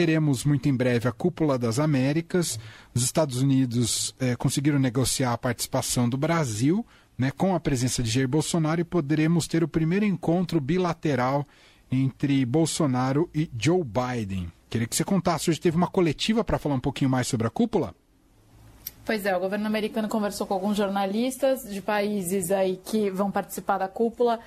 teremos 0.00 0.46
muito 0.46 0.66
em 0.66 0.74
breve 0.74 1.06
a 1.06 1.12
Cúpula 1.12 1.58
das 1.58 1.78
Américas. 1.78 2.58
Os 2.94 3.02
Estados 3.02 3.42
Unidos 3.42 4.14
é, 4.18 4.34
conseguiram 4.34 4.78
negociar 4.78 5.34
a 5.34 5.36
participação 5.36 6.08
do 6.08 6.16
Brasil 6.16 6.86
né, 7.18 7.30
com 7.30 7.54
a 7.54 7.60
presença 7.60 8.02
de 8.02 8.08
Jair 8.08 8.26
Bolsonaro 8.26 8.80
e 8.80 8.84
poderemos 8.84 9.46
ter 9.46 9.62
o 9.62 9.68
primeiro 9.68 10.06
encontro 10.06 10.58
bilateral 10.58 11.46
entre 11.92 12.46
Bolsonaro 12.46 13.28
e 13.34 13.50
Joe 13.58 13.84
Biden. 13.84 14.50
Queria 14.70 14.86
que 14.86 14.96
você 14.96 15.04
contasse, 15.04 15.50
hoje 15.50 15.60
teve 15.60 15.76
uma 15.76 15.86
coletiva 15.86 16.42
para 16.42 16.58
falar 16.58 16.76
um 16.76 16.80
pouquinho 16.80 17.10
mais 17.10 17.26
sobre 17.26 17.46
a 17.46 17.50
cúpula? 17.50 17.94
Pois 19.04 19.24
é, 19.26 19.36
o 19.36 19.40
governo 19.40 19.66
americano 19.66 20.08
conversou 20.08 20.46
com 20.46 20.54
alguns 20.54 20.76
jornalistas 20.76 21.62
de 21.62 21.80
países 21.80 22.50
aí 22.50 22.76
que 22.84 23.10
vão 23.10 23.30
participar 23.30 23.78
da 23.78 23.88
cúpula 23.88 24.38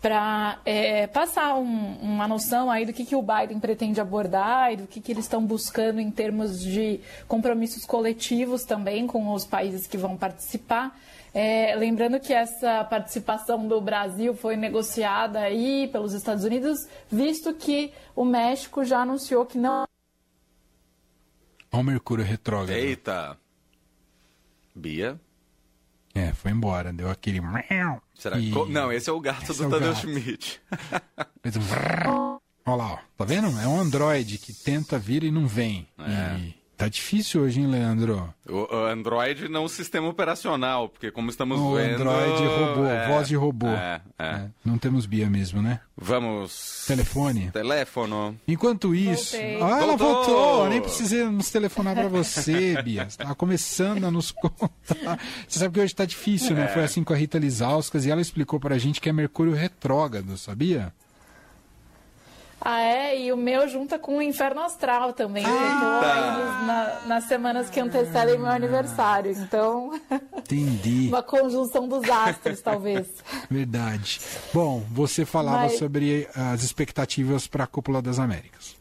para 0.00 0.58
é, 0.64 1.06
passar 1.06 1.54
um, 1.56 1.96
uma 2.00 2.26
noção 2.26 2.70
aí 2.70 2.86
do 2.86 2.92
que, 2.92 3.04
que 3.04 3.14
o 3.14 3.22
Biden 3.22 3.60
pretende 3.60 4.00
abordar 4.00 4.72
e 4.72 4.76
do 4.76 4.86
que, 4.86 5.00
que 5.00 5.12
eles 5.12 5.24
estão 5.24 5.44
buscando 5.44 6.00
em 6.00 6.10
termos 6.10 6.60
de 6.60 7.00
compromissos 7.28 7.84
coletivos 7.84 8.64
também 8.64 9.06
com 9.06 9.32
os 9.32 9.44
países 9.44 9.86
que 9.86 9.98
vão 9.98 10.16
participar. 10.16 10.98
É, 11.32 11.76
lembrando 11.76 12.18
que 12.18 12.32
essa 12.32 12.82
participação 12.84 13.68
do 13.68 13.80
Brasil 13.80 14.34
foi 14.34 14.56
negociada 14.56 15.40
aí 15.40 15.86
pelos 15.92 16.12
Estados 16.12 16.44
Unidos, 16.44 16.88
visto 17.10 17.54
que 17.54 17.92
o 18.16 18.24
México 18.24 18.84
já 18.84 19.02
anunciou 19.02 19.46
que 19.46 19.58
não. 19.58 19.84
Olha 21.72 21.80
o 21.80 21.84
Mercúrio 21.84 22.24
retrógrado. 22.24 22.76
Eita! 22.76 23.49
Bia? 24.74 25.20
É, 26.14 26.32
foi 26.32 26.50
embora, 26.50 26.92
deu 26.92 27.08
aquele. 27.08 27.40
Será 28.14 28.36
que... 28.36 28.50
E... 28.50 28.68
Não, 28.70 28.92
esse 28.92 29.08
é 29.08 29.12
o 29.12 29.20
gato 29.20 29.50
esse 29.50 29.62
do 29.62 29.66
é 29.66 29.70
Tadeu 29.70 29.92
gato. 29.92 30.00
Schmidt. 30.00 30.60
Olha 32.66 32.76
lá, 32.76 32.92
ó. 32.92 32.98
tá 33.16 33.24
vendo? 33.24 33.46
É 33.60 33.66
um 33.66 33.80
Android 33.80 34.38
que 34.38 34.52
tenta 34.52 34.98
vir 34.98 35.24
e 35.24 35.30
não 35.30 35.46
vem. 35.46 35.88
É. 35.98 36.36
E 36.38 36.59
Tá 36.80 36.88
difícil 36.88 37.42
hoje, 37.42 37.60
hein, 37.60 37.66
Leandro? 37.66 38.32
O, 38.48 38.74
o 38.74 38.86
Android 38.86 39.50
não 39.50 39.64
o 39.64 39.68
sistema 39.68 40.08
operacional, 40.08 40.88
porque 40.88 41.10
como 41.10 41.28
estamos 41.28 41.60
o 41.60 41.74
vendo... 41.74 42.00
Android 42.08 42.42
robô, 42.42 42.86
é, 42.86 43.06
voz 43.06 43.28
de 43.28 43.36
robô. 43.36 43.66
É, 43.66 44.00
é. 44.18 44.24
é, 44.24 44.48
Não 44.64 44.78
temos 44.78 45.04
Bia 45.04 45.28
mesmo, 45.28 45.60
né? 45.60 45.80
Vamos... 45.94 46.86
Telefone? 46.86 47.50
Telefono. 47.50 48.34
Enquanto 48.48 48.94
isso... 48.94 49.36
Ah, 49.36 49.82
ela 49.82 49.94
voltou! 49.94 50.70
Nem 50.70 50.80
precisamos 50.80 51.50
telefonar 51.50 51.94
para 51.94 52.08
você, 52.08 52.80
Bia. 52.82 53.02
Estava 53.02 53.34
começando 53.34 54.06
a 54.06 54.10
nos 54.10 54.30
contar. 54.32 55.20
Você 55.46 55.58
sabe 55.58 55.74
que 55.74 55.80
hoje 55.80 55.94
tá 55.94 56.06
difícil, 56.06 56.56
né? 56.56 56.64
É. 56.64 56.68
Foi 56.68 56.82
assim 56.82 57.04
com 57.04 57.12
a 57.12 57.16
Rita 57.16 57.38
Lisauskas 57.38 58.06
e 58.06 58.10
ela 58.10 58.22
explicou 58.22 58.58
pra 58.58 58.78
gente 58.78 59.02
que 59.02 59.08
é 59.10 59.12
Mercúrio 59.12 59.52
retrógrado, 59.52 60.38
sabia? 60.38 60.94
Ah, 62.62 62.80
é? 62.80 63.18
E 63.18 63.32
o 63.32 63.36
meu 63.36 63.66
junta 63.66 63.98
com 63.98 64.18
o 64.18 64.22
Inferno 64.22 64.60
Astral 64.60 65.14
também. 65.14 65.44
Ah. 65.46 66.62
Na, 66.66 67.06
nas 67.06 67.24
semanas 67.24 67.70
que 67.70 67.80
antecedem 67.80 68.38
meu 68.38 68.50
aniversário. 68.50 69.32
Então. 69.32 69.98
Entendi. 70.36 71.08
uma 71.12 71.22
conjunção 71.22 71.88
dos 71.88 72.08
astros, 72.08 72.60
talvez. 72.60 73.08
Verdade. 73.50 74.20
Bom, 74.52 74.84
você 74.90 75.24
falava 75.24 75.62
Mas... 75.62 75.78
sobre 75.78 76.28
as 76.34 76.62
expectativas 76.62 77.46
para 77.46 77.64
a 77.64 77.66
Cúpula 77.66 78.02
das 78.02 78.18
Américas. 78.18 78.78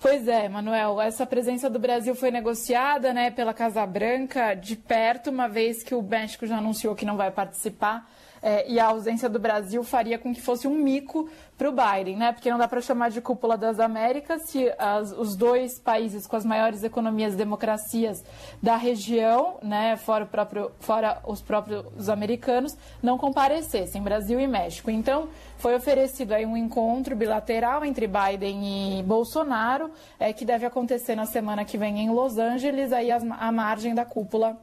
Pois 0.00 0.26
é, 0.26 0.48
Manuel, 0.48 1.00
essa 1.00 1.24
presença 1.24 1.70
do 1.70 1.78
Brasil 1.78 2.14
foi 2.16 2.32
negociada 2.32 3.12
né, 3.12 3.30
pela 3.30 3.54
Casa 3.54 3.86
Branca 3.86 4.54
de 4.54 4.74
perto, 4.74 5.30
uma 5.30 5.48
vez 5.48 5.84
que 5.84 5.94
o 5.94 6.02
México 6.02 6.44
já 6.44 6.58
anunciou 6.58 6.96
que 6.96 7.04
não 7.04 7.16
vai 7.16 7.30
participar 7.30 8.08
é, 8.42 8.68
e 8.68 8.80
a 8.80 8.86
ausência 8.86 9.28
do 9.28 9.38
Brasil 9.38 9.84
faria 9.84 10.18
com 10.18 10.34
que 10.34 10.40
fosse 10.40 10.66
um 10.66 10.74
mico 10.74 11.28
para 11.56 11.68
o 11.68 11.72
Biden, 11.72 12.16
né? 12.16 12.32
Porque 12.32 12.50
não 12.50 12.58
dá 12.58 12.66
para 12.66 12.80
chamar 12.80 13.10
de 13.10 13.20
cúpula 13.20 13.56
das 13.56 13.78
Américas 13.78 14.42
se 14.46 14.72
as, 14.76 15.12
os 15.12 15.36
dois 15.36 15.78
países 15.78 16.26
com 16.26 16.34
as 16.34 16.44
maiores 16.44 16.82
economias 16.82 17.36
democracias 17.36 18.24
da 18.60 18.76
região, 18.76 19.58
né, 19.62 19.96
fora, 19.96 20.26
próprio, 20.26 20.72
fora 20.80 21.20
os 21.24 21.40
próprios 21.40 22.08
americanos, 22.08 22.76
não 23.00 23.16
comparecessem, 23.16 24.02
Brasil 24.02 24.40
e 24.40 24.46
México. 24.48 24.90
Então, 24.90 25.28
foi 25.58 25.76
oferecido 25.76 26.32
aí 26.32 26.44
um 26.44 26.56
encontro 26.56 27.14
bilateral 27.14 27.84
entre 27.84 28.08
Biden 28.08 28.98
e 28.98 29.02
Bolsonaro, 29.04 29.92
é, 30.18 30.32
que 30.32 30.44
deve 30.44 30.66
acontecer 30.66 31.14
na 31.14 31.26
semana 31.26 31.64
que 31.64 31.78
vem 31.78 32.00
em 32.00 32.10
Los 32.10 32.38
Angeles, 32.38 32.92
aí 32.92 33.10
à 33.12 33.52
margem 33.52 33.94
da 33.94 34.04
cúpula. 34.04 34.58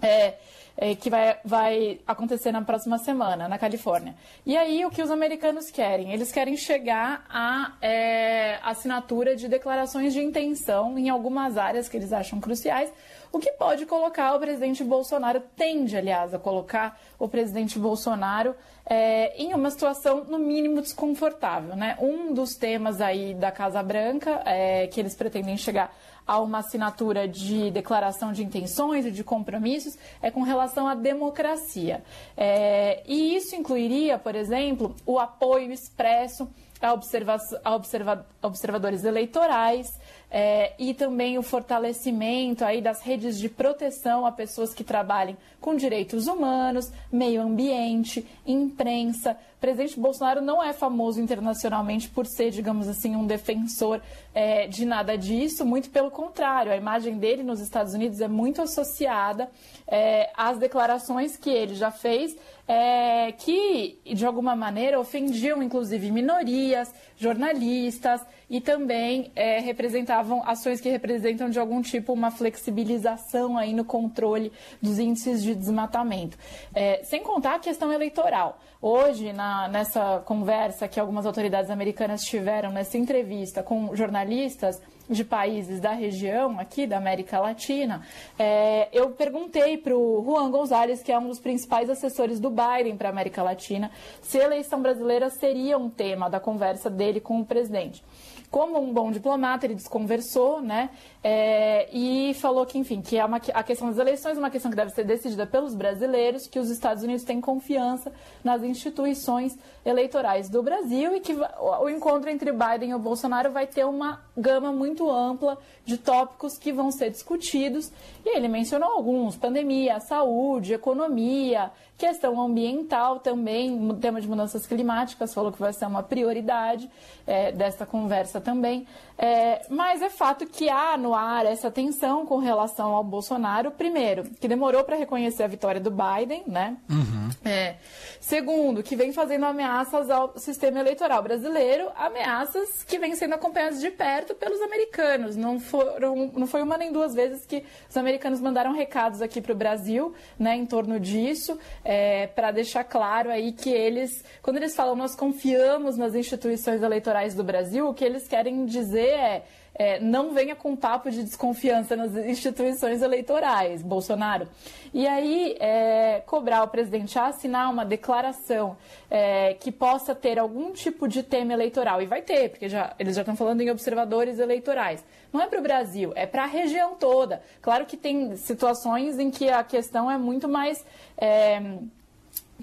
É, 0.00 0.36
é, 0.76 0.94
que 0.94 1.10
vai, 1.10 1.38
vai 1.44 2.00
acontecer 2.06 2.52
na 2.52 2.62
próxima 2.62 2.98
semana, 2.98 3.48
na 3.48 3.58
Califórnia. 3.58 4.14
E 4.44 4.56
aí, 4.56 4.84
o 4.84 4.90
que 4.90 5.02
os 5.02 5.10
americanos 5.10 5.70
querem? 5.70 6.12
Eles 6.12 6.32
querem 6.32 6.56
chegar 6.56 7.24
à 7.28 7.72
é, 7.82 8.58
assinatura 8.62 9.36
de 9.36 9.48
declarações 9.48 10.12
de 10.12 10.20
intenção 10.20 10.98
em 10.98 11.08
algumas 11.08 11.56
áreas 11.58 11.88
que 11.88 11.96
eles 11.96 12.12
acham 12.12 12.40
cruciais, 12.40 12.92
o 13.32 13.38
que 13.38 13.52
pode 13.52 13.86
colocar 13.86 14.34
o 14.34 14.40
presidente 14.40 14.82
Bolsonaro, 14.82 15.40
tende, 15.56 15.96
aliás, 15.96 16.34
a 16.34 16.38
colocar 16.38 17.00
o 17.18 17.28
presidente 17.28 17.78
Bolsonaro 17.78 18.54
é, 18.84 19.36
em 19.40 19.54
uma 19.54 19.70
situação, 19.70 20.24
no 20.24 20.38
mínimo, 20.38 20.80
desconfortável. 20.80 21.76
Né? 21.76 21.96
Um 22.00 22.34
dos 22.34 22.54
temas 22.54 23.00
aí 23.00 23.34
da 23.34 23.52
Casa 23.52 23.82
Branca, 23.82 24.42
é, 24.44 24.88
que 24.88 24.98
eles 24.98 25.14
pretendem 25.14 25.56
chegar 25.56 25.94
a 26.26 26.38
uma 26.40 26.58
assinatura 26.58 27.26
de 27.26 27.70
declaração 27.70 28.32
de 28.32 28.44
intenções 28.44 29.04
e 29.06 29.10
de 29.10 29.24
compromissos 29.24 29.96
é 30.22 30.30
com 30.30 30.42
relação 30.42 30.86
à 30.86 30.94
democracia. 30.94 32.02
É, 32.36 33.02
e 33.06 33.34
isso 33.34 33.56
incluiria, 33.56 34.18
por 34.18 34.34
exemplo, 34.34 34.94
o 35.06 35.18
apoio 35.18 35.72
expresso 35.72 36.48
a, 36.80 36.92
observa 36.92 37.36
a 37.62 37.74
observa 37.74 38.26
observadores 38.42 39.04
eleitorais, 39.04 39.98
é, 40.30 40.72
e 40.78 40.94
também 40.94 41.38
o 41.38 41.42
fortalecimento 41.42 42.64
aí 42.64 42.80
das 42.80 43.02
redes 43.02 43.38
de 43.38 43.48
proteção 43.48 44.24
a 44.24 44.30
pessoas 44.30 44.72
que 44.72 44.84
trabalhem 44.84 45.36
com 45.60 45.74
direitos 45.74 46.26
humanos, 46.26 46.90
meio 47.12 47.42
ambiente, 47.42 48.26
imprensa. 48.46 49.36
O 49.56 49.60
presidente 49.60 50.00
Bolsonaro 50.00 50.40
não 50.40 50.62
é 50.62 50.72
famoso 50.72 51.20
internacionalmente 51.20 52.08
por 52.08 52.26
ser, 52.26 52.50
digamos 52.50 52.88
assim, 52.88 53.14
um 53.14 53.26
defensor 53.26 54.00
é, 54.34 54.66
de 54.66 54.86
nada 54.86 55.18
disso, 55.18 55.66
muito 55.66 55.90
pelo 55.90 56.10
contrário, 56.10 56.72
a 56.72 56.76
imagem 56.76 57.18
dele 57.18 57.42
nos 57.42 57.60
Estados 57.60 57.92
Unidos 57.92 58.20
é 58.20 58.28
muito 58.28 58.62
associada 58.62 59.50
é, 59.86 60.30
às 60.34 60.56
declarações 60.58 61.36
que 61.36 61.50
ele 61.50 61.74
já 61.74 61.90
fez, 61.90 62.34
é, 62.66 63.32
que 63.32 63.98
de 64.06 64.24
alguma 64.24 64.54
maneira 64.54 64.98
ofendiam 64.98 65.62
inclusive 65.62 66.10
minorias, 66.10 66.90
jornalistas 67.18 68.22
e 68.50 68.60
também 68.60 69.30
é, 69.36 69.60
representavam 69.60 70.42
ações 70.44 70.80
que 70.80 70.88
representam 70.88 71.48
de 71.48 71.58
algum 71.60 71.80
tipo 71.80 72.12
uma 72.12 72.32
flexibilização 72.32 73.56
aí 73.56 73.72
no 73.72 73.84
controle 73.84 74.52
dos 74.82 74.98
índices 74.98 75.40
de 75.40 75.54
desmatamento. 75.54 76.36
É, 76.74 77.00
sem 77.04 77.22
contar 77.22 77.54
a 77.54 77.58
questão 77.60 77.92
eleitoral. 77.92 78.58
Hoje, 78.82 79.32
na, 79.32 79.68
nessa 79.68 80.20
conversa 80.26 80.88
que 80.88 80.98
algumas 80.98 81.26
autoridades 81.26 81.70
americanas 81.70 82.22
tiveram 82.22 82.72
nessa 82.72 82.98
entrevista 82.98 83.62
com 83.62 83.94
jornalistas, 83.94 84.82
de 85.10 85.24
países 85.24 85.80
da 85.80 85.90
região 85.90 86.58
aqui 86.60 86.86
da 86.86 86.96
América 86.96 87.40
Latina, 87.40 88.02
é, 88.38 88.88
eu 88.92 89.10
perguntei 89.10 89.76
para 89.76 89.96
o 89.96 90.22
Juan 90.24 90.50
Gonzalez, 90.50 91.02
que 91.02 91.10
é 91.10 91.18
um 91.18 91.26
dos 91.26 91.40
principais 91.40 91.90
assessores 91.90 92.38
do 92.38 92.48
Biden 92.48 92.96
para 92.96 93.08
a 93.08 93.12
América 93.12 93.42
Latina, 93.42 93.90
se 94.22 94.40
a 94.40 94.44
eleição 94.44 94.80
brasileira 94.80 95.28
seria 95.28 95.76
um 95.76 95.90
tema 95.90 96.30
da 96.30 96.38
conversa 96.38 96.88
dele 96.88 97.20
com 97.20 97.40
o 97.40 97.44
presidente. 97.44 98.04
Como 98.50 98.80
um 98.80 98.92
bom 98.92 99.12
diplomata, 99.12 99.64
ele 99.64 99.76
desconversou, 99.76 100.60
né? 100.60 100.90
É, 101.22 101.88
e 101.92 102.34
falou 102.34 102.66
que, 102.66 102.78
enfim, 102.78 103.00
que 103.00 103.16
é 103.16 103.24
uma, 103.24 103.36
a 103.36 103.62
questão 103.62 103.88
das 103.88 103.98
eleições 103.98 104.36
é 104.36 104.40
uma 104.40 104.50
questão 104.50 104.70
que 104.70 104.76
deve 104.76 104.90
ser 104.90 105.04
decidida 105.04 105.46
pelos 105.46 105.72
brasileiros, 105.72 106.48
que 106.48 106.58
os 106.58 106.68
Estados 106.68 107.04
Unidos 107.04 107.22
têm 107.22 107.40
confiança 107.40 108.12
nas 108.42 108.64
instituições 108.64 109.56
eleitorais 109.84 110.48
do 110.48 110.64
Brasil 110.64 111.14
e 111.14 111.20
que 111.20 111.32
o 111.32 111.88
encontro 111.88 112.28
entre 112.28 112.50
Biden 112.50 112.90
e 112.90 112.94
o 112.94 112.98
Bolsonaro 112.98 113.52
vai 113.52 113.68
ter 113.68 113.84
uma 113.84 114.20
gama 114.36 114.72
muito 114.72 114.99
ampla 115.08 115.56
de 115.84 115.96
tópicos 115.96 116.58
que 116.58 116.72
vão 116.72 116.90
ser 116.90 117.10
discutidos. 117.10 117.92
E 118.24 118.36
ele 118.36 118.48
mencionou 118.48 118.90
alguns: 118.90 119.36
pandemia, 119.36 120.00
saúde, 120.00 120.74
economia, 120.74 121.70
questão 122.00 122.40
ambiental 122.40 123.20
também, 123.20 123.94
tema 124.00 124.22
de 124.22 124.26
mudanças 124.26 124.66
climáticas, 124.66 125.34
falou 125.34 125.52
que 125.52 125.60
vai 125.60 125.72
ser 125.72 125.84
uma 125.84 126.02
prioridade 126.02 126.90
é, 127.26 127.52
dessa 127.52 127.84
conversa 127.84 128.40
também. 128.40 128.86
É, 129.18 129.66
mas 129.68 130.00
é 130.00 130.08
fato 130.08 130.46
que 130.46 130.70
há 130.70 130.96
no 130.96 131.14
ar 131.14 131.44
essa 131.44 131.70
tensão 131.70 132.24
com 132.24 132.38
relação 132.38 132.94
ao 132.94 133.04
Bolsonaro. 133.04 133.70
Primeiro, 133.70 134.24
que 134.40 134.48
demorou 134.48 134.82
para 134.82 134.96
reconhecer 134.96 135.42
a 135.42 135.46
vitória 135.46 135.78
do 135.78 135.90
Biden, 135.90 136.42
né? 136.46 136.78
Uhum. 136.88 137.28
É. 137.44 137.76
Segundo, 138.18 138.82
que 138.82 138.96
vem 138.96 139.12
fazendo 139.12 139.44
ameaças 139.44 140.08
ao 140.08 140.38
sistema 140.38 140.80
eleitoral 140.80 141.22
brasileiro, 141.22 141.90
ameaças 141.94 142.82
que 142.84 142.98
vêm 142.98 143.14
sendo 143.14 143.34
acompanhadas 143.34 143.78
de 143.78 143.90
perto 143.90 144.34
pelos 144.34 144.60
americanos. 144.62 144.89
Não, 145.36 145.58
foram, 145.60 146.30
não 146.34 146.46
foi 146.46 146.62
uma 146.62 146.76
nem 146.76 146.92
duas 146.92 147.14
vezes 147.14 147.46
que 147.46 147.64
os 147.88 147.96
americanos 147.96 148.40
mandaram 148.40 148.72
recados 148.72 149.22
aqui 149.22 149.40
para 149.40 149.52
o 149.52 149.56
Brasil, 149.56 150.14
né, 150.38 150.56
em 150.56 150.66
torno 150.66 150.98
disso, 150.98 151.58
é, 151.84 152.26
para 152.26 152.50
deixar 152.50 152.84
claro 152.84 153.30
aí 153.30 153.52
que 153.52 153.70
eles, 153.70 154.24
quando 154.42 154.56
eles 154.56 154.74
falam 154.74 154.96
nós 154.96 155.14
confiamos 155.14 155.96
nas 155.96 156.14
instituições 156.14 156.82
eleitorais 156.82 157.34
do 157.34 157.44
Brasil, 157.44 157.88
o 157.88 157.94
que 157.94 158.04
eles 158.04 158.26
querem 158.28 158.64
dizer 158.66 159.08
é, 159.08 159.44
é, 159.80 159.98
não 159.98 160.34
venha 160.34 160.54
com 160.54 160.76
papo 160.76 161.10
de 161.10 161.22
desconfiança 161.22 161.96
nas 161.96 162.14
instituições 162.14 163.00
eleitorais, 163.00 163.80
Bolsonaro. 163.80 164.46
E 164.92 165.06
aí, 165.06 165.56
é, 165.58 166.22
cobrar 166.26 166.62
o 166.64 166.68
presidente 166.68 167.18
a 167.18 167.28
assinar 167.28 167.70
uma 167.70 167.82
declaração 167.82 168.76
é, 169.10 169.54
que 169.54 169.72
possa 169.72 170.14
ter 170.14 170.38
algum 170.38 170.70
tipo 170.74 171.08
de 171.08 171.22
tema 171.22 171.54
eleitoral. 171.54 172.02
E 172.02 172.04
vai 172.04 172.20
ter, 172.20 172.50
porque 172.50 172.68
já, 172.68 172.94
eles 172.98 173.16
já 173.16 173.22
estão 173.22 173.34
falando 173.34 173.62
em 173.62 173.70
observadores 173.70 174.38
eleitorais. 174.38 175.02
Não 175.32 175.40
é 175.40 175.46
para 175.46 175.58
o 175.58 175.62
Brasil, 175.62 176.12
é 176.14 176.26
para 176.26 176.42
a 176.42 176.46
região 176.46 176.96
toda. 176.96 177.42
Claro 177.62 177.86
que 177.86 177.96
tem 177.96 178.36
situações 178.36 179.18
em 179.18 179.30
que 179.30 179.48
a 179.48 179.64
questão 179.64 180.10
é 180.10 180.18
muito 180.18 180.46
mais 180.46 180.84
é, 181.16 181.78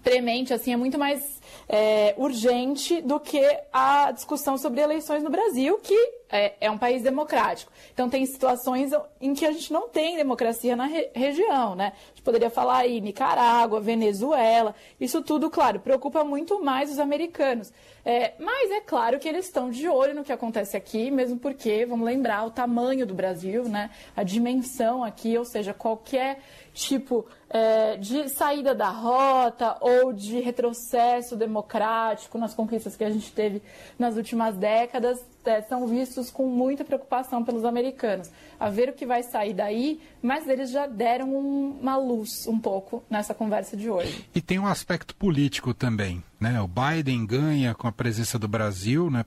premente, 0.04 0.54
assim, 0.54 0.72
é 0.72 0.78
muito 0.78 1.00
mais 1.00 1.37
é, 1.68 2.14
urgente 2.18 3.02
do 3.02 3.20
que 3.20 3.42
a 3.72 4.12
discussão 4.12 4.58
sobre 4.58 4.82
eleições 4.82 5.24
no 5.24 5.30
Brasil, 5.30 5.78
que 5.82 6.18
é, 6.30 6.54
é, 6.60 6.72
um 6.72 6.78
país 6.78 7.02
democrático. 7.02 7.72
Então, 7.94 8.10
tem 8.10 8.26
situações 8.26 8.92
em 9.22 9.34
que 9.34 9.46
a 9.46 9.52
gente 9.52 9.72
não 9.72 9.88
tem 9.88 10.18
democracia 10.18 10.76
na 10.76 10.86
re 10.86 11.10
região, 11.14 11.76
né? 11.76 11.94
A 11.96 12.10
gente 12.10 12.22
poderia 12.22 12.50
falar 12.50 12.80
aí 12.80 13.00
Nicarágua, 13.00 13.80
Venezuela. 13.80 14.76
Isso 15.00 15.22
tudo, 15.22 15.50
claro, 15.50 15.80
preocupa 15.80 16.24
muito 16.24 16.62
mais 16.64 16.92
os 16.92 17.00
americanos. 17.00 17.72
É, 18.04 18.34
mas 18.40 18.72
é 18.72 18.82
claro 18.82 19.20
que 19.20 19.28
eles 19.28 19.46
estão 19.46 19.70
de 19.70 19.88
olho 19.88 20.16
no 20.16 20.24
que 20.24 20.32
acontece 20.32 20.78
aqui, 20.78 21.12
mesmo 21.12 21.38
porque, 21.38 21.86
vamos 21.86 22.06
lembrar, 22.06 22.46
o 22.46 22.52
tamanho 22.52 23.06
do 23.06 23.14
Brasil, 23.14 23.64
né? 23.66 23.90
A 24.16 24.24
dimensão 24.24 25.04
aqui, 25.04 25.38
ou 25.38 25.46
seja, 25.46 25.74
qualquer 25.74 26.40
tipo 26.74 27.26
é, 27.50 27.98
de 27.98 28.30
saída 28.30 28.76
da 28.76 28.90
rota 28.90 29.78
ou 29.82 30.14
de 30.14 30.40
retrocesso 30.40 31.36
democrático 31.38 32.38
nas 32.38 32.54
conquistas 32.54 32.96
que 32.96 33.04
a 33.04 33.10
gente 33.10 33.32
teve 33.32 33.62
nas 33.98 34.16
últimas 34.18 34.56
décadas 34.56 35.24
é, 35.46 35.62
são 35.62 35.88
vistos 35.88 36.30
com 36.30 36.48
muita 36.48 36.84
preocupação 36.84 37.44
pelos 37.44 37.64
americanos. 37.64 38.30
A 38.60 38.70
ver 38.70 38.90
o 38.90 38.94
que 38.94 39.06
vai 39.06 39.24
sair 39.24 39.54
daí, 39.54 40.02
mas 40.22 40.48
eles 40.48 40.70
já 40.70 40.86
deram 40.88 41.34
um, 41.34 41.78
uma 41.80 41.96
luz 41.96 42.48
um 42.48 42.60
pouco 42.60 43.04
nessa 43.10 43.34
conversa 43.34 43.78
de 43.78 43.90
hoje. 43.90 44.28
E 44.36 44.42
tem 44.42 44.60
um 44.60 44.68
aspecto 44.68 45.16
político 45.16 45.74
também. 45.74 46.22
Né? 46.40 46.62
O 46.62 46.68
Biden 46.68 47.26
ganha 47.26 47.74
com 47.74 47.88
a 47.88 47.92
presença 47.92 48.38
do 48.38 48.48
Brasil, 48.48 49.10
né? 49.10 49.24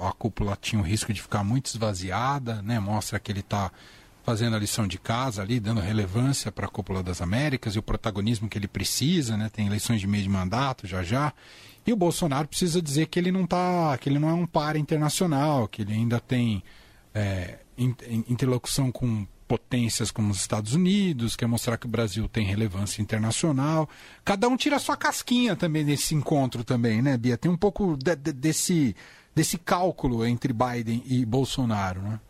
a 0.00 0.12
cúpula 0.12 0.56
tinha 0.60 0.80
o 0.80 0.84
risco 0.84 1.12
de 1.12 1.22
ficar 1.22 1.42
muito 1.42 1.66
esvaziada, 1.66 2.60
né? 2.62 2.78
mostra 2.78 3.18
que 3.18 3.32
ele 3.32 3.40
está 3.40 3.72
fazendo 4.28 4.56
a 4.56 4.58
lição 4.58 4.86
de 4.86 4.98
casa 4.98 5.40
ali, 5.40 5.58
dando 5.58 5.80
relevância 5.80 6.52
para 6.52 6.66
a 6.66 6.68
Cúpula 6.68 7.02
das 7.02 7.22
Américas 7.22 7.74
e 7.74 7.78
o 7.78 7.82
protagonismo 7.82 8.46
que 8.46 8.58
ele 8.58 8.68
precisa, 8.68 9.38
né? 9.38 9.48
Tem 9.50 9.66
eleições 9.66 10.02
de 10.02 10.06
meio 10.06 10.22
de 10.22 10.28
mandato 10.28 10.86
já 10.86 11.02
já. 11.02 11.32
E 11.86 11.94
o 11.94 11.96
Bolsonaro 11.96 12.46
precisa 12.46 12.82
dizer 12.82 13.06
que 13.06 13.18
ele 13.18 13.32
não 13.32 13.46
tá, 13.46 13.96
que 13.96 14.06
ele 14.06 14.18
não 14.18 14.28
é 14.28 14.34
um 14.34 14.46
par 14.46 14.76
internacional, 14.76 15.66
que 15.66 15.80
ele 15.80 15.94
ainda 15.94 16.20
tem 16.20 16.62
é, 17.14 17.60
interlocução 18.28 18.92
com 18.92 19.26
potências 19.48 20.10
como 20.10 20.30
os 20.30 20.40
Estados 20.40 20.74
Unidos, 20.74 21.34
quer 21.34 21.46
mostrar 21.46 21.78
que 21.78 21.86
o 21.86 21.88
Brasil 21.90 22.28
tem 22.28 22.44
relevância 22.44 23.00
internacional. 23.00 23.88
Cada 24.26 24.46
um 24.46 24.58
tira 24.58 24.76
a 24.76 24.78
sua 24.78 24.98
casquinha 24.98 25.56
também 25.56 25.84
nesse 25.84 26.14
encontro 26.14 26.62
também, 26.62 27.00
né, 27.00 27.16
Bia? 27.16 27.38
Tem 27.38 27.50
um 27.50 27.56
pouco 27.56 27.96
de, 27.96 28.14
de, 28.14 28.32
desse, 28.34 28.94
desse 29.34 29.56
cálculo 29.56 30.26
entre 30.26 30.52
Biden 30.52 31.02
e 31.06 31.24
Bolsonaro, 31.24 32.02
né? 32.02 32.20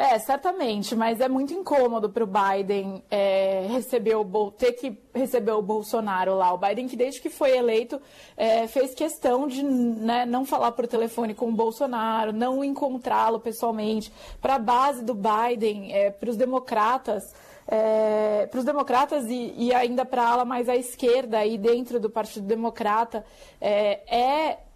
É, 0.00 0.18
certamente, 0.18 0.96
mas 0.96 1.20
é 1.20 1.28
muito 1.28 1.52
incômodo 1.52 2.08
para 2.08 2.24
o 2.24 2.26
Biden 2.26 3.04
é, 3.10 3.66
receber 3.68 4.14
o 4.14 4.50
ter 4.50 4.72
que 4.72 4.98
receber 5.14 5.52
o 5.52 5.60
Bolsonaro 5.60 6.36
lá. 6.36 6.54
O 6.54 6.56
Biden, 6.56 6.88
que 6.88 6.96
desde 6.96 7.20
que 7.20 7.28
foi 7.28 7.54
eleito, 7.54 8.00
é, 8.34 8.66
fez 8.66 8.94
questão 8.94 9.46
de 9.46 9.62
né, 9.62 10.24
não 10.24 10.46
falar 10.46 10.72
por 10.72 10.86
telefone 10.86 11.34
com 11.34 11.50
o 11.50 11.52
Bolsonaro, 11.52 12.32
não 12.32 12.64
encontrá-lo 12.64 13.38
pessoalmente. 13.40 14.10
Para 14.40 14.54
a 14.54 14.58
base 14.58 15.04
do 15.04 15.14
Biden, 15.14 15.92
é, 15.92 16.08
para 16.08 16.30
os 16.30 16.36
democratas, 16.38 17.34
é, 17.68 18.48
para 18.50 18.58
os 18.58 18.64
democratas 18.64 19.26
e, 19.26 19.52
e 19.54 19.74
ainda 19.74 20.06
para 20.06 20.22
a 20.22 20.28
ala 20.30 20.44
mais 20.46 20.66
à 20.66 20.76
esquerda 20.76 21.44
e 21.44 21.58
dentro 21.58 22.00
do 22.00 22.08
Partido 22.08 22.46
Democrata, 22.46 23.22
é, 23.60 24.00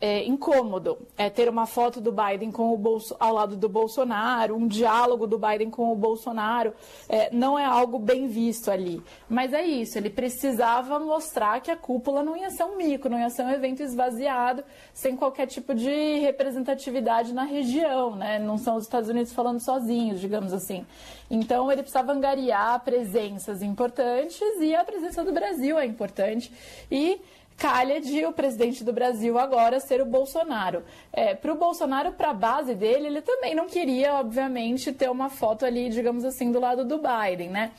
é, 0.05 0.23
incômodo 0.27 0.99
é 1.17 1.31
ter 1.31 1.49
uma 1.49 1.65
foto 1.65 1.99
do 1.99 2.13
Biden 2.13 2.53
com 2.53 2.75
o 2.75 2.77
Bolso, 2.77 3.17
ao 3.19 3.33
lado 3.33 3.57
do 3.57 3.71
Bolsonaro, 3.71 4.55
um 4.55 4.69
diálogo 4.69 5.27
do 5.27 5.39
Biden 5.39 5.71
com 5.71 5.91
o 5.91 5.97
Bolsonaro, 5.97 6.75
é, 7.09 7.31
não 7.35 7.59
é 7.59 7.65
algo 7.65 7.99
bem 7.99 8.27
visto 8.27 8.71
ali. 8.71 9.03
Mas 9.31 9.55
é 9.55 9.65
isso, 9.65 9.97
ele 9.97 10.11
precisava 10.11 10.99
mostrar 10.99 11.59
que 11.63 11.71
a 11.71 11.77
cúpula 11.77 12.23
não 12.23 12.37
ia 12.37 12.51
ser 12.51 12.65
um 12.65 12.77
mico, 12.77 13.09
não 13.09 13.19
ia 13.19 13.31
ser 13.31 13.45
um 13.45 13.51
evento 13.51 13.83
esvaziado, 13.83 14.63
sem 14.93 15.17
qualquer 15.17 15.47
tipo 15.47 15.75
de 15.75 16.19
representatividade 16.19 17.33
na 17.33 17.45
região, 17.45 18.15
né? 18.15 18.39
Não 18.39 18.59
são 18.59 18.77
os 18.77 18.83
Estados 18.83 19.09
Unidos 19.09 19.33
falando 19.33 19.61
sozinhos, 19.61 20.21
digamos 20.21 20.53
assim. 20.53 20.85
Então 21.31 21.73
ele 21.73 21.81
precisava 21.81 22.13
angariar 22.13 22.79
presenças 22.85 23.63
importantes 23.63 24.43
e 24.61 24.75
a 24.75 24.85
presença 24.85 25.25
do 25.25 25.33
Brasil 25.33 25.79
é 25.79 25.87
importante. 25.87 26.53
E 26.91 27.19
calha 27.57 28.01
de 28.01 28.25
o 28.25 28.33
presidente 28.33 28.85
do 28.85 28.93
Brasil 28.93 29.39
agora 29.39 29.81
ser 29.81 30.01
o 30.01 30.07
Bolsonaro. 30.07 30.83
É, 31.13 31.35
para 31.35 31.53
o 31.53 31.57
Bolsonaro, 31.57 32.13
para 32.13 32.31
a 32.31 32.35
base 32.35 32.75
dele, 32.75 33.07
ele 33.07 33.23
também 33.23 33.55
não 33.55 33.67
queria, 33.67 34.15
obviamente, 34.15 34.93
ter 34.93 35.11
uma 35.11 35.29
foto 35.29 35.65
ali, 35.65 35.89
digamos 35.89 36.25
assim, 36.25 36.51
do 36.51 36.61
lado 36.61 36.85
do 36.85 36.99
Biden, 36.99 37.51
né? 37.51 37.73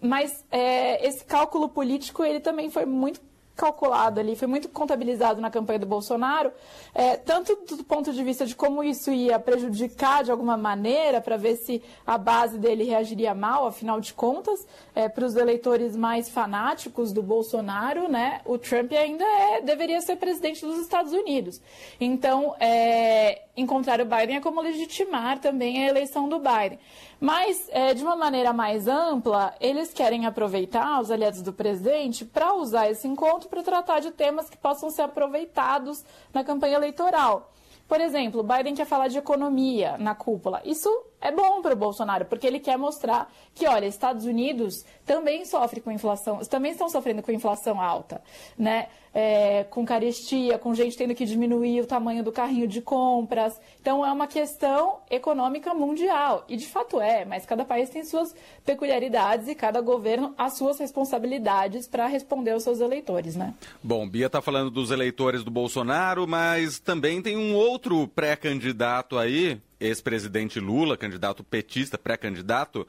Mas 0.00 0.44
é, 0.50 1.06
esse 1.06 1.24
cálculo 1.24 1.68
político, 1.68 2.24
ele 2.24 2.40
também 2.40 2.70
foi 2.70 2.84
muito 2.84 3.20
calculado 3.60 4.18
ali, 4.18 4.34
foi 4.34 4.48
muito 4.48 4.70
contabilizado 4.70 5.38
na 5.38 5.50
campanha 5.50 5.78
do 5.78 5.84
Bolsonaro, 5.86 6.50
é, 6.94 7.16
tanto 7.16 7.54
do 7.76 7.84
ponto 7.84 8.10
de 8.10 8.24
vista 8.24 8.46
de 8.46 8.56
como 8.56 8.82
isso 8.82 9.12
ia 9.12 9.38
prejudicar 9.38 10.24
de 10.24 10.30
alguma 10.30 10.56
maneira, 10.56 11.20
para 11.20 11.36
ver 11.36 11.56
se 11.56 11.82
a 12.06 12.16
base 12.16 12.56
dele 12.56 12.84
reagiria 12.84 13.34
mal, 13.34 13.66
afinal 13.66 14.00
de 14.00 14.14
contas, 14.14 14.66
é, 14.94 15.10
para 15.10 15.26
os 15.26 15.36
eleitores 15.36 15.94
mais 15.94 16.30
fanáticos 16.30 17.12
do 17.12 17.22
Bolsonaro, 17.22 18.08
né, 18.08 18.40
o 18.46 18.56
Trump 18.56 18.92
ainda 18.92 19.24
é, 19.24 19.60
deveria 19.60 20.00
ser 20.00 20.16
presidente 20.16 20.64
dos 20.64 20.78
Estados 20.78 21.12
Unidos. 21.12 21.60
Então, 22.00 22.54
é, 22.58 23.42
encontrar 23.60 24.00
o 24.00 24.04
Biden 24.04 24.36
é 24.36 24.40
como 24.40 24.60
legitimar 24.60 25.38
também 25.38 25.84
a 25.84 25.88
eleição 25.88 26.28
do 26.28 26.38
Biden. 26.38 26.78
Mas, 27.20 27.68
é, 27.70 27.92
de 27.94 28.02
uma 28.02 28.16
maneira 28.16 28.52
mais 28.52 28.88
ampla, 28.88 29.54
eles 29.60 29.92
querem 29.92 30.26
aproveitar 30.26 31.00
os 31.00 31.10
aliados 31.10 31.42
do 31.42 31.52
presidente 31.52 32.24
para 32.24 32.54
usar 32.54 32.90
esse 32.90 33.06
encontro 33.06 33.48
para 33.48 33.62
tratar 33.62 34.00
de 34.00 34.10
temas 34.10 34.48
que 34.48 34.56
possam 34.56 34.90
ser 34.90 35.02
aproveitados 35.02 36.04
na 36.32 36.42
campanha 36.42 36.76
eleitoral. 36.76 37.50
Por 37.90 38.00
exemplo, 38.00 38.44
Biden 38.44 38.76
quer 38.76 38.86
falar 38.86 39.08
de 39.08 39.18
economia 39.18 39.98
na 39.98 40.14
cúpula. 40.14 40.62
Isso 40.64 40.88
é 41.20 41.32
bom 41.32 41.60
para 41.60 41.74
o 41.74 41.76
Bolsonaro, 41.76 42.24
porque 42.24 42.46
ele 42.46 42.60
quer 42.60 42.78
mostrar 42.78 43.30
que, 43.54 43.66
olha, 43.66 43.84
Estados 43.84 44.24
Unidos 44.24 44.84
também 45.04 45.44
sofre 45.44 45.80
com 45.80 45.90
inflação, 45.90 46.38
também 46.48 46.72
estão 46.72 46.88
sofrendo 46.88 47.20
com 47.20 47.30
inflação 47.30 47.80
alta, 47.80 48.22
né? 48.56 48.86
É, 49.12 49.64
com 49.64 49.84
carestia, 49.84 50.56
com 50.56 50.72
gente 50.72 50.96
tendo 50.96 51.16
que 51.16 51.26
diminuir 51.26 51.80
o 51.80 51.86
tamanho 51.86 52.22
do 52.22 52.30
carrinho 52.30 52.68
de 52.68 52.80
compras. 52.80 53.60
Então 53.80 54.06
é 54.06 54.12
uma 54.12 54.28
questão 54.28 55.00
econômica 55.10 55.74
mundial. 55.74 56.44
E 56.48 56.56
de 56.56 56.68
fato 56.68 57.00
é, 57.00 57.24
mas 57.24 57.44
cada 57.44 57.64
país 57.64 57.90
tem 57.90 58.04
suas 58.04 58.32
peculiaridades 58.64 59.48
e 59.48 59.54
cada 59.56 59.80
governo 59.80 60.32
as 60.38 60.56
suas 60.56 60.78
responsabilidades 60.78 61.88
para 61.88 62.06
responder 62.06 62.52
aos 62.52 62.62
seus 62.62 62.78
eleitores, 62.78 63.34
né? 63.34 63.52
Bom, 63.82 64.08
Bia 64.08 64.26
está 64.26 64.40
falando 64.40 64.70
dos 64.70 64.92
eleitores 64.92 65.42
do 65.42 65.50
Bolsonaro, 65.50 66.24
mas 66.28 66.78
também 66.78 67.20
tem 67.20 67.36
um 67.36 67.56
outro 67.56 67.79
pré-candidato 68.08 69.18
aí, 69.18 69.60
ex-presidente 69.78 70.60
Lula, 70.60 70.96
candidato 70.96 71.42
petista, 71.42 71.96
pré-candidato, 71.96 72.86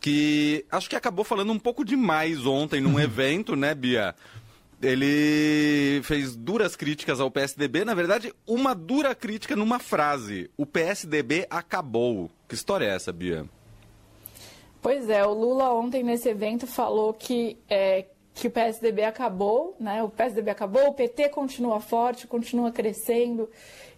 que 0.00 0.66
acho 0.70 0.90
que 0.90 0.96
acabou 0.96 1.24
falando 1.24 1.52
um 1.52 1.58
pouco 1.58 1.84
demais 1.84 2.44
ontem 2.44 2.80
num 2.80 2.98
evento, 3.00 3.54
né, 3.54 3.74
Bia? 3.74 4.14
Ele 4.82 6.02
fez 6.02 6.34
duras 6.34 6.74
críticas 6.74 7.20
ao 7.20 7.30
PSDB, 7.30 7.84
na 7.84 7.94
verdade, 7.94 8.34
uma 8.44 8.74
dura 8.74 9.14
crítica 9.14 9.54
numa 9.54 9.78
frase: 9.78 10.50
o 10.56 10.66
PSDB 10.66 11.46
acabou. 11.48 12.28
Que 12.48 12.56
história 12.56 12.86
é 12.86 12.96
essa, 12.96 13.12
Bia? 13.12 13.46
Pois 14.82 15.08
é, 15.08 15.24
o 15.24 15.32
Lula 15.32 15.72
ontem 15.72 16.02
nesse 16.02 16.28
evento 16.28 16.66
falou 16.66 17.14
que 17.14 17.56
é, 17.70 18.06
que 18.34 18.48
o 18.48 18.50
PSDB 18.50 19.04
acabou, 19.04 19.76
né? 19.78 20.02
O 20.02 20.08
PSDB 20.08 20.50
acabou, 20.50 20.88
o 20.88 20.94
PT 20.94 21.28
continua 21.28 21.80
forte, 21.80 22.26
continua 22.26 22.72
crescendo 22.72 23.48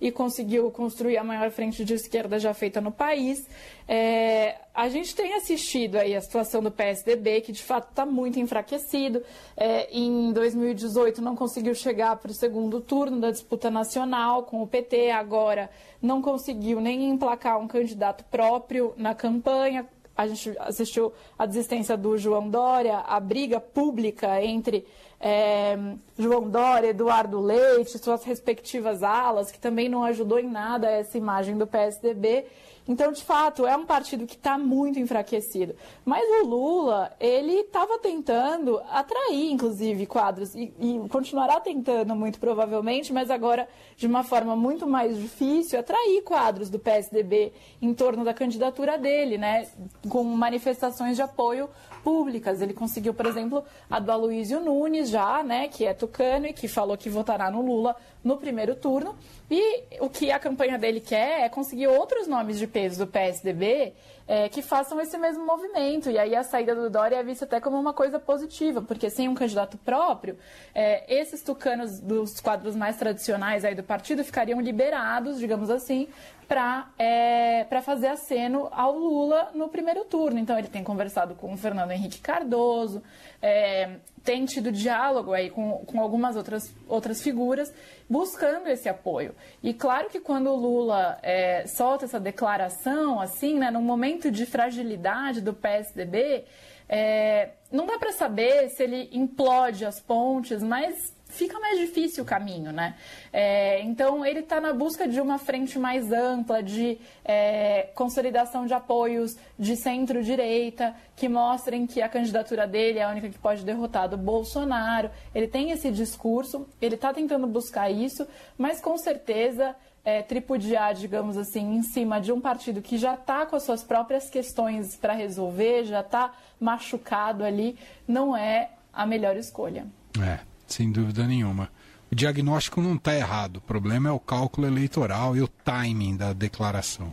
e 0.01 0.11
conseguiu 0.11 0.71
construir 0.71 1.17
a 1.17 1.25
maior 1.25 1.51
frente 1.51 1.85
de 1.85 1.95
esquerda 1.95 2.39
já 2.39 2.53
feita 2.53 2.81
no 2.81 2.93
país. 2.93 3.49
É, 3.87 4.57
a 4.75 4.89
gente 4.89 5.15
tem 5.15 5.35
assistido 5.35 5.97
aí 5.97 6.15
a 6.15 6.21
situação 6.21 6.63
do 6.63 6.71
PSDB, 6.71 7.41
que 7.43 7.53
de 7.53 7.63
fato 7.63 7.91
está 7.91 8.07
muito 8.07 8.39
enfraquecido. 8.41 9.23
É, 9.57 9.89
em 9.91 10.33
2018 10.33 11.21
não 11.21 11.37
conseguiu 11.37 11.75
chegar 11.75 12.17
para 12.17 12.31
o 12.31 12.35
segundo 12.35 12.81
turno 12.81 13.21
da 13.21 13.31
disputa 13.31 13.71
nacional 13.71 14.45
com 14.45 14.63
o 14.63 14.67
PT, 14.67 15.11
agora 15.11 15.71
não 16.01 16.21
conseguiu 16.21 16.81
nem 16.81 17.11
emplacar 17.11 17.59
um 17.59 17.69
candidato 17.69 18.25
próprio 18.25 18.93
na 18.97 19.15
campanha, 19.15 19.87
a 20.17 20.27
gente 20.27 20.57
assistiu 20.61 21.13
a 21.37 21.45
desistência 21.45 21.97
do 21.97 22.17
João 22.17 22.49
Dória, 22.49 22.99
a 22.99 23.19
briga 23.19 23.59
pública 23.59 24.43
entre 24.43 24.87
é, 25.27 25.79
João 26.19 26.51
Dória, 26.51 26.89
Eduardo 26.89 27.41
Leite, 27.41 27.99
suas 27.99 28.23
respectivas 28.25 29.03
alas, 29.03 29.51
que 29.51 29.59
também 29.59 29.89
não 29.89 30.05
ajudou 30.05 30.39
em 30.39 30.47
nada 30.47 30.87
essa 30.91 31.17
imagem 31.17 31.57
do 31.57 31.67
PSDB. 31.67 32.45
Então, 32.87 33.13
de 33.13 33.23
fato, 33.23 33.67
é 33.67 33.75
um 33.75 33.87
partido 33.87 34.27
que 34.27 34.35
está 34.35 34.59
muito 34.59 34.99
enfraquecido. 34.99 35.75
Mas 36.05 36.23
o 36.23 36.47
Lula, 36.47 37.13
ele 37.19 37.61
estava 37.61 37.99
tentando 37.99 38.79
atrair, 38.91 39.51
inclusive, 39.51 40.05
quadros, 40.05 40.55
e, 40.55 40.73
e, 40.79 41.09
continuará 41.09 41.61
tentando, 41.61 42.15
muito 42.15 42.39
provavelmente, 42.39 43.13
mas 43.13 43.31
agora 43.31 43.67
de 43.97 44.07
uma 44.07 44.23
forma 44.23 44.55
muito 44.55 44.87
mais 44.87 45.17
difícil, 45.17 45.79
atrair 45.79 46.23
quadros 46.23 46.69
do 46.69 46.79
PSDB 46.79 47.53
em 47.81 47.95
torno 47.95 48.23
da 48.23 48.35
candidatura 48.35 48.99
dele, 48.99 49.39
né? 49.39 49.67
Com 50.09 50.23
manifestações 50.25 51.17
de 51.17 51.23
apoio 51.23 51.71
públicas. 52.03 52.61
Ele 52.61 52.75
conseguiu, 52.75 53.15
por 53.15 53.25
exemplo, 53.25 53.65
a 53.89 53.99
do 53.99 54.13
Aloysio 54.13 54.61
Nunes 54.61 55.09
já, 55.09 55.43
né? 55.43 55.69
Que 55.69 55.87
é 55.87 55.95
tucano 55.95 56.47
e 56.47 56.53
que 56.53 56.69
falou 56.69 56.99
que 56.99 57.09
votará 57.09 57.51
no 57.51 57.63
Lula 57.63 57.97
no 58.23 58.37
primeiro 58.37 58.75
turno. 58.75 59.17
E 59.51 59.83
o 60.01 60.09
que 60.09 60.31
a 60.31 60.39
campanha 60.39 60.79
dele 60.79 61.01
quer 61.01 61.43
é 61.43 61.49
conseguir 61.49 61.87
outros 61.87 62.27
nomes 62.27 62.59
de 62.59 62.67
peso 62.75 63.07
do 63.07 63.07
PSDB 63.07 63.93
é, 64.27 64.49
que 64.49 64.63
façam 64.63 65.01
esse 65.01 65.17
mesmo 65.19 65.45
movimento. 65.45 66.11
E 66.11 66.19
aí 66.19 66.35
a 66.35 66.43
saída 66.43 66.75
do 66.75 66.89
Dória 66.91 67.17
é 67.17 67.23
vista 67.23 67.45
até 67.45 67.61
como 67.61 67.79
uma 67.79 67.93
coisa 67.93 68.19
positiva, 68.19 68.83
porque 68.83 69.11
sem 69.11 69.29
um 69.29 69.35
candidato 69.35 69.77
próprio, 69.79 70.39
é, 70.75 71.05
esses 71.15 71.43
tucanos 71.43 72.01
dos 72.01 72.41
quadros 72.41 72.75
mais 72.75 72.97
tradicionais 72.97 73.65
aí 73.65 73.75
do 73.75 73.83
partido 73.83 74.25
ficariam 74.25 74.61
liberados, 74.61 75.39
digamos 75.39 75.71
assim, 75.71 76.09
para 76.47 76.89
é, 76.99 77.67
fazer 77.83 78.09
aceno 78.09 78.69
ao 78.71 78.97
Lula 78.97 79.51
no 79.55 79.69
primeiro 79.69 80.05
turno. 80.05 80.39
Então 80.39 80.59
ele 80.59 80.69
tem 80.69 80.85
conversado 80.85 81.35
com 81.35 81.53
o 81.53 81.57
Fernando 81.57 81.91
Henrique 81.91 82.21
Cardoso, 82.21 83.03
é, 83.43 83.97
tem 84.23 84.45
tido 84.45 84.73
diálogo 84.73 85.33
aí 85.33 85.51
com, 85.51 85.85
com 85.85 86.01
algumas 86.01 86.37
outras, 86.37 86.75
outras 86.89 87.21
figuras 87.21 87.73
buscando 88.09 88.69
esse 88.69 88.89
apoio. 88.89 89.35
E 89.63 89.75
claro 89.75 90.09
que 90.09 90.21
quando 90.21 90.51
o 90.51 90.57
Lula 90.57 91.19
é, 91.23 91.67
solta 91.67 92.05
essa 92.05 92.21
declaração, 92.21 93.21
assim, 93.21 93.59
né, 93.59 93.71
num 93.71 93.83
momento 93.83 94.14
de 94.31 94.47
fragilidade 94.47 95.41
do 95.41 95.53
PSDB, 95.53 96.45
é, 96.89 97.51
não 97.73 97.87
dá 97.87 97.99
para 97.99 98.13
saber 98.13 98.69
se 98.71 98.83
ele 98.83 99.09
implode 99.13 99.85
as 99.85 100.01
pontes, 100.01 100.63
mas 100.63 101.15
fica 101.27 101.59
mais 101.59 101.79
difícil 101.79 102.23
o 102.23 102.27
caminho, 102.27 102.73
né? 102.73 102.95
É, 103.33 103.83
então 103.83 104.25
ele 104.25 104.41
está 104.41 104.61
na 104.61 104.73
busca 104.73 105.09
de 105.09 105.21
uma 105.21 105.39
frente 105.39 105.79
mais 105.79 106.13
ampla, 106.13 106.63
de 106.63 106.99
é, 107.25 107.91
consolidação 107.95 108.67
de 108.67 108.75
apoios 108.75 109.37
de 109.59 109.77
centro-direita, 109.77 110.95
que 111.17 111.29
mostrem 111.29 111.87
que 111.87 112.01
a 112.01 112.09
candidatura 112.09 112.67
dele 112.67 113.01
é 113.01 113.03
a 113.03 113.11
única 113.11 113.29
que 113.29 113.39
pode 113.39 113.65
derrotar 113.65 114.13
o 114.13 114.17
Bolsonaro. 114.17 115.11
Ele 115.35 115.49
tem 115.49 115.71
esse 115.71 115.91
discurso, 115.91 116.69
ele 116.81 116.95
está 116.95 117.13
tentando 117.13 117.47
buscar 117.47 117.91
isso, 117.91 118.27
mas 118.57 118.81
com 118.81 118.97
certeza 118.97 119.75
é, 120.05 120.23
tripudiar, 120.23 120.95
digamos 120.95 121.37
assim, 121.37 121.77
em 121.77 121.83
cima 121.83 122.21
de 122.21 122.31
um 122.31 122.41
partido 122.41 122.83
que 122.83 122.99
já 122.99 123.15
está 123.15 123.47
com 123.47 123.57
as 123.57 123.63
suas 123.63 123.83
próprias 123.83 124.29
questões 124.29 124.97
para 124.97 125.15
resolver, 125.15 125.85
já 125.85 126.01
está 126.01 126.33
machucado 126.61 127.43
ali, 127.43 127.79
não 128.07 128.37
é 128.37 128.71
a 128.93 129.07
melhor 129.07 129.37
escolha. 129.37 129.87
É 130.21 130.55
sem 130.67 130.91
dúvida 130.91 131.27
nenhuma. 131.27 131.71
O 132.11 132.15
diagnóstico 132.15 132.81
não 132.81 132.95
está 132.95 133.15
errado, 133.15 133.57
o 133.57 133.61
problema 133.61 134.09
é 134.09 134.13
o 134.13 134.21
cálculo 134.21 134.67
eleitoral 134.67 135.37
e 135.37 135.43
o 135.43 135.49
timing 135.49 136.17
da 136.17 136.33
declaração. 136.33 137.13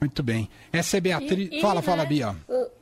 Muito 0.00 0.22
bem. 0.22 0.48
Essa 0.72 0.96
é 0.96 1.00
Beatriz. 1.00 1.50
E, 1.50 1.58
e, 1.58 1.60
fala, 1.60 1.76
né, 1.76 1.82
fala, 1.82 2.04
Bia. 2.04 2.34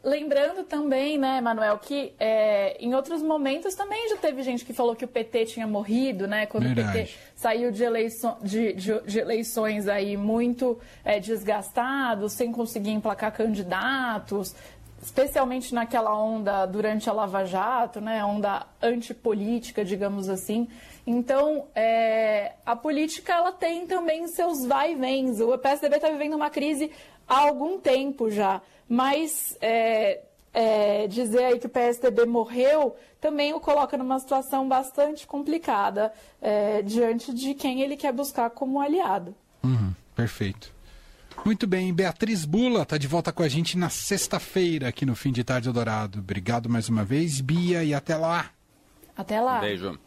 Lembrando 0.02 0.64
também, 0.64 1.18
né, 1.18 1.42
Manuel, 1.42 1.76
que 1.76 2.14
é, 2.18 2.74
em 2.80 2.94
outros 2.94 3.22
momentos 3.22 3.74
também 3.74 4.08
já 4.08 4.16
teve 4.16 4.42
gente 4.42 4.64
que 4.64 4.72
falou 4.72 4.96
que 4.96 5.04
o 5.04 5.08
PT 5.08 5.44
tinha 5.44 5.66
morrido, 5.66 6.26
né? 6.26 6.46
Quando 6.46 6.64
Verdade. 6.64 6.88
o 6.88 6.92
PT 6.92 7.14
saiu 7.34 7.70
de, 7.70 7.84
eleiço, 7.84 8.34
de, 8.42 8.72
de, 8.72 8.98
de 9.02 9.18
eleições 9.18 9.88
aí 9.88 10.16
muito 10.16 10.78
é, 11.04 11.20
desgastado, 11.20 12.30
sem 12.30 12.50
conseguir 12.50 12.92
emplacar 12.92 13.30
candidatos, 13.30 14.54
especialmente 15.02 15.74
naquela 15.74 16.14
onda 16.14 16.64
durante 16.64 17.10
a 17.10 17.12
Lava 17.12 17.44
Jato, 17.44 18.00
né, 18.00 18.24
onda 18.24 18.66
antipolítica, 18.82 19.84
digamos 19.84 20.30
assim. 20.30 20.66
Então, 21.06 21.66
é, 21.74 22.52
a 22.64 22.76
política 22.76 23.32
ela 23.32 23.52
tem 23.52 23.86
também 23.86 24.26
seus 24.28 24.64
vai 24.64 24.92
e 24.92 24.94
vens. 24.94 25.40
O 25.40 25.58
PSDB 25.58 25.96
está 25.96 26.08
vivendo 26.08 26.34
uma 26.34 26.50
crise 26.50 26.90
há 27.30 27.38
algum 27.38 27.78
tempo 27.78 28.28
já, 28.30 28.60
mas 28.88 29.56
é, 29.60 30.20
é, 30.52 31.06
dizer 31.06 31.44
aí 31.44 31.58
que 31.58 31.66
o 31.66 31.70
PSDB 31.70 32.26
morreu 32.26 32.96
também 33.20 33.54
o 33.54 33.60
coloca 33.60 33.96
numa 33.96 34.18
situação 34.18 34.68
bastante 34.68 35.26
complicada 35.26 36.12
é, 36.42 36.82
diante 36.82 37.32
de 37.32 37.54
quem 37.54 37.82
ele 37.82 37.96
quer 37.96 38.12
buscar 38.12 38.50
como 38.50 38.80
aliado. 38.80 39.34
Uhum, 39.62 39.92
perfeito. 40.16 40.72
Muito 41.44 41.66
bem, 41.66 41.94
Beatriz 41.94 42.44
Bula 42.44 42.82
está 42.82 42.98
de 42.98 43.06
volta 43.06 43.32
com 43.32 43.42
a 43.42 43.48
gente 43.48 43.78
na 43.78 43.88
sexta-feira 43.88 44.88
aqui 44.88 45.06
no 45.06 45.14
Fim 45.14 45.30
de 45.30 45.44
Tarde 45.44 45.72
Dourado. 45.72 46.18
Obrigado 46.18 46.68
mais 46.68 46.88
uma 46.88 47.04
vez, 47.04 47.40
Bia, 47.40 47.84
e 47.84 47.94
até 47.94 48.16
lá. 48.16 48.50
Até 49.16 49.40
lá. 49.40 49.60
Beijo. 49.60 49.98